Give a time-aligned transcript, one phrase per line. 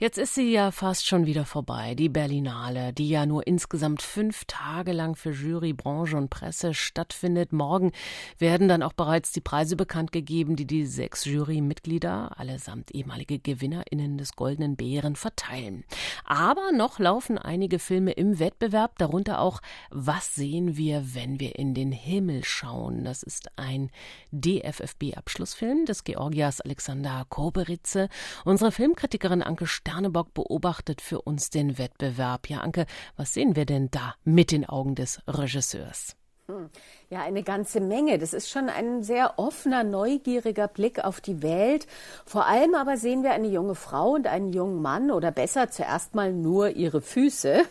[0.00, 4.44] Jetzt ist sie ja fast schon wieder vorbei, die Berlinale, die ja nur insgesamt fünf
[4.44, 7.52] Tage lang für Jury, Branche und Presse stattfindet.
[7.52, 7.90] Morgen
[8.38, 14.18] werden dann auch bereits die Preise bekannt gegeben, die die sechs Jurymitglieder, allesamt ehemalige GewinnerInnen
[14.18, 15.82] des Goldenen Bären, verteilen.
[16.24, 19.60] Aber noch laufen einige Filme im Wettbewerb, darunter auch
[19.90, 23.02] Was sehen wir, wenn wir in den Himmel schauen?
[23.02, 23.90] Das ist ein
[24.30, 28.08] DFFB-Abschlussfilm des Georgias Alexander Koberitze.
[28.44, 32.50] Unsere Filmkritikerin Anke Sternebock beobachtet für uns den Wettbewerb.
[32.50, 32.84] Ja, Anke,
[33.16, 36.14] was sehen wir denn da mit den Augen des Regisseurs?
[36.46, 36.68] Hm.
[37.10, 38.18] Ja, eine ganze Menge.
[38.18, 41.86] Das ist schon ein sehr offener, neugieriger Blick auf die Welt.
[42.26, 46.14] Vor allem aber sehen wir eine junge Frau und einen jungen Mann oder besser zuerst
[46.14, 47.62] mal nur ihre Füße.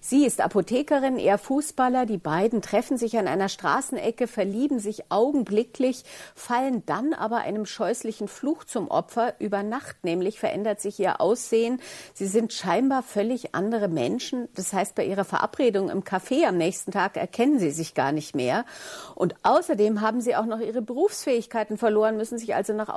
[0.00, 2.06] Sie ist Apothekerin, er Fußballer.
[2.06, 6.04] Die beiden treffen sich an einer Straßenecke, verlieben sich augenblicklich,
[6.36, 9.34] fallen dann aber einem scheußlichen Fluch zum Opfer.
[9.40, 11.80] Über Nacht nämlich verändert sich ihr Aussehen.
[12.14, 14.48] Sie sind scheinbar völlig andere Menschen.
[14.54, 18.36] Das heißt, bei ihrer Verabredung im Café am nächsten Tag erkennen sie sich gar nicht
[18.36, 18.64] mehr.
[19.14, 22.88] Und außerdem haben sie auch noch ihre Berufsfähigkeiten verloren, müssen sich also nach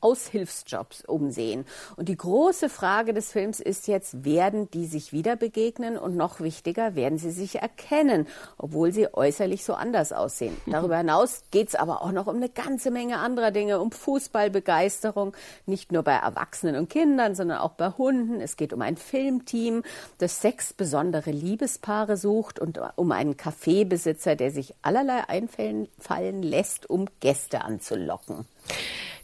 [0.00, 1.64] Aushilfsjobs umsehen.
[1.96, 5.98] Und die große Frage des Films ist jetzt, werden die sich wieder begegnen?
[5.98, 10.56] Und noch wichtiger, werden sie sich erkennen, obwohl sie äußerlich so anders aussehen?
[10.66, 15.36] Darüber hinaus geht es aber auch noch um eine ganze Menge anderer Dinge, um Fußballbegeisterung,
[15.66, 18.40] nicht nur bei Erwachsenen und Kindern, sondern auch bei Hunden.
[18.40, 19.82] Es geht um ein Filmteam,
[20.18, 27.06] das sechs besondere Liebespaare sucht und um einen Kaffeebesitzer, der sich allerlei einfallen lässt, um
[27.20, 28.46] Gäste anzulocken.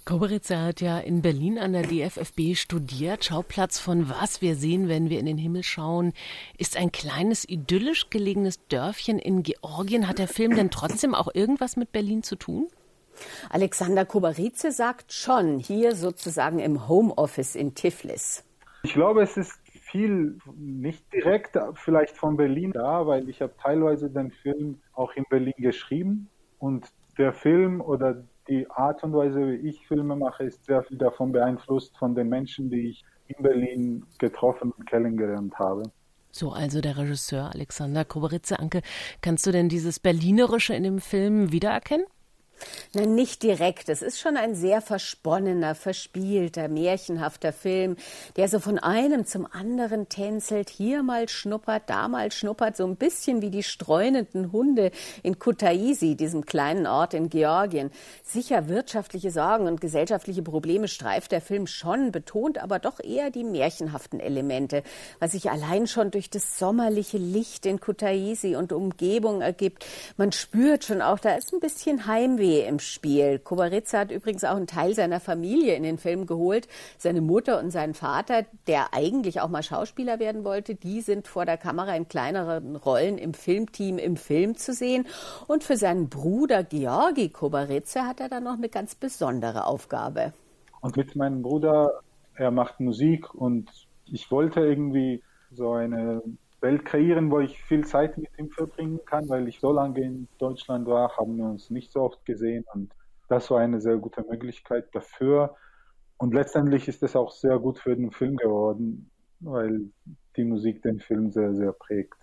[0.04, 3.24] Koberitzer hat ja in Berlin an der DFFB studiert.
[3.24, 6.12] Schauplatz von Was wir sehen, wenn wir in den Himmel schauen,
[6.58, 10.06] ist ein kleines idyllisch gelegenes Dörfchen in Georgien.
[10.06, 12.68] Hat der Film denn trotzdem auch irgendwas mit Berlin zu tun?
[13.48, 18.44] Alexander Kobarice sagt schon, hier sozusagen im Homeoffice in Tiflis.
[18.82, 19.63] Ich glaube, es ist
[19.94, 25.24] viel nicht direkt vielleicht von Berlin da, weil ich habe teilweise den Film auch in
[25.30, 26.28] Berlin geschrieben
[26.58, 30.98] und der Film oder die Art und Weise, wie ich Filme mache, ist sehr viel
[30.98, 35.84] davon beeinflusst von den Menschen, die ich in Berlin getroffen und kennengelernt habe.
[36.32, 38.58] So, also der Regisseur Alexander Koberitze.
[38.58, 38.82] Anke,
[39.22, 42.06] kannst du denn dieses Berlinerische in dem Film wiedererkennen?
[42.94, 43.88] Nein, nicht direkt.
[43.88, 47.96] Es ist schon ein sehr versponnener, verspielter, märchenhafter Film,
[48.36, 52.94] der so von einem zum anderen tänzelt, hier mal schnuppert, da mal schnuppert, so ein
[52.94, 54.92] bisschen wie die streunenden Hunde
[55.24, 57.90] in Kutaisi, diesem kleinen Ort in Georgien.
[58.22, 63.44] Sicher wirtschaftliche Sorgen und gesellschaftliche Probleme streift der Film schon, betont aber doch eher die
[63.44, 64.84] märchenhaften Elemente,
[65.18, 69.84] was sich allein schon durch das sommerliche Licht in Kutaisi und Umgebung ergibt.
[70.16, 73.38] Man spürt schon auch, da ist ein bisschen Heimweh im Spiel.
[73.38, 76.68] Kobaritza hat übrigens auch einen Teil seiner Familie in den Film geholt.
[76.98, 81.44] Seine Mutter und sein Vater, der eigentlich auch mal Schauspieler werden wollte, die sind vor
[81.44, 85.06] der Kamera in kleineren Rollen im Filmteam im Film zu sehen.
[85.46, 90.32] Und für seinen Bruder Georgi Kobaritza hat er dann noch eine ganz besondere Aufgabe.
[90.80, 92.00] Und mit meinem Bruder,
[92.34, 93.70] er macht Musik und
[94.06, 96.22] ich wollte irgendwie so eine
[96.64, 100.28] Welt kreieren, wo ich viel Zeit mit ihm verbringen kann, weil ich so lange in
[100.38, 102.90] Deutschland war, haben wir uns nicht so oft gesehen und
[103.28, 105.56] das war eine sehr gute Möglichkeit dafür.
[106.16, 109.10] Und letztendlich ist es auch sehr gut für den Film geworden,
[109.40, 109.90] weil
[110.36, 112.16] die Musik den Film sehr, sehr prägt.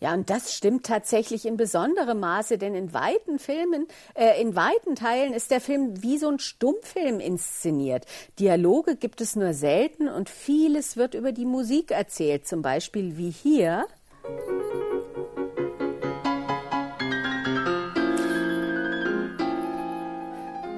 [0.00, 4.96] Ja, und das stimmt tatsächlich in besonderem Maße, denn in weiten Filmen, äh, in weiten
[4.96, 8.04] Teilen ist der Film wie so ein Stummfilm inszeniert.
[8.38, 13.30] Dialoge gibt es nur selten und vieles wird über die Musik erzählt, zum Beispiel wie
[13.30, 13.86] hier.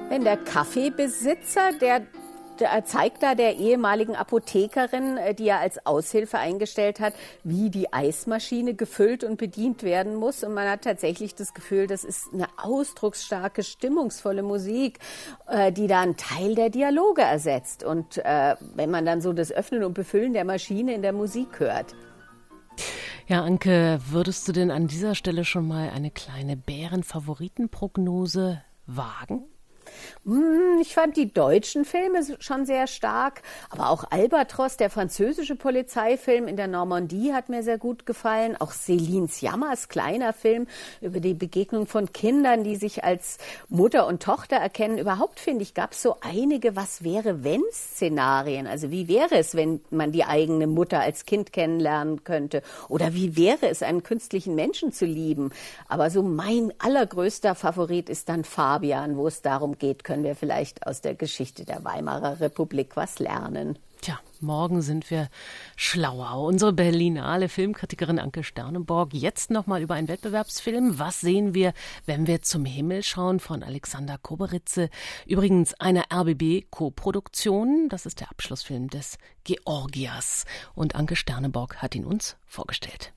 [0.09, 2.01] Wenn der Kaffeebesitzer, der er
[2.85, 7.13] zeigt da der ehemaligen Apothekerin, äh, die er als Aushilfe eingestellt hat,
[7.43, 10.43] wie die Eismaschine gefüllt und bedient werden muss.
[10.43, 14.99] Und man hat tatsächlich das Gefühl, das ist eine ausdrucksstarke, stimmungsvolle Musik,
[15.47, 17.83] äh, die da einen Teil der Dialoge ersetzt.
[17.83, 21.59] Und äh, wenn man dann so das Öffnen und Befüllen der Maschine in der Musik
[21.59, 21.95] hört.
[23.27, 29.43] Ja, Anke, würdest du denn an dieser Stelle schon mal eine kleine Bärenfavoritenprognose wagen?
[30.25, 36.47] Hm, ich fand die deutschen Filme schon sehr stark, aber auch Albatros, der französische Polizeifilm
[36.47, 38.55] in der Normandie, hat mir sehr gut gefallen.
[38.59, 40.67] Auch Célines Jammers kleiner Film
[41.01, 43.37] über die Begegnung von Kindern, die sich als
[43.69, 44.97] Mutter und Tochter erkennen.
[44.97, 48.67] Überhaupt finde ich, gab es so einige Was wäre wenn Szenarien.
[48.67, 52.61] Also wie wäre es, wenn man die eigene Mutter als Kind kennenlernen könnte?
[52.89, 55.51] Oder wie wäre es, einen künstlichen Menschen zu lieben?
[55.87, 60.85] Aber so mein allergrößter Favorit ist dann Fabian, wo es darum geht, können wir vielleicht
[60.85, 63.77] aus der Geschichte der Weimarer Republik was lernen.
[64.01, 65.29] Tja, morgen sind wir
[65.75, 66.43] schlauer.
[66.43, 70.99] Unsere Berlinale Filmkritikerin Anke Sternenborg jetzt nochmal über einen Wettbewerbsfilm.
[70.99, 71.73] Was sehen wir,
[72.05, 74.89] wenn wir zum Himmel schauen von Alexander Koberitze?
[75.25, 77.89] Übrigens eine RBB-Koproduktion.
[77.89, 80.45] Das ist der Abschlussfilm des Georgias.
[80.75, 83.13] Und Anke Sternenborg hat ihn uns vorgestellt.